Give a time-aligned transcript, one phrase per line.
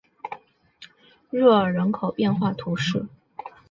[1.29, 3.05] 热尔人口变化图示